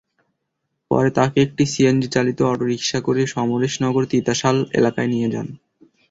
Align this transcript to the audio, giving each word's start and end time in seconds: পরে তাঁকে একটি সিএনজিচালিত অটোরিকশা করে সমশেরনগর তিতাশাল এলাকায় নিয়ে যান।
পরে 0.91 1.09
তাঁকে 1.17 1.37
একটি 1.45 1.63
সিএনজিচালিত 1.71 2.39
অটোরিকশা 2.45 2.99
করে 3.01 3.21
সমশেরনগর 3.33 4.03
তিতাশাল 4.11 4.57
এলাকায় 4.79 5.09
নিয়ে 5.13 5.27
যান। 5.33 5.47